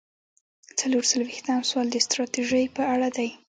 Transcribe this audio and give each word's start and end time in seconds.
څلور 0.79 1.03
څلویښتم 1.11 1.59
سوال 1.69 1.87
د 1.91 1.95
ستراتیژۍ 2.05 2.65
په 2.75 2.83
اړه 2.93 3.07
دی. 3.17 3.29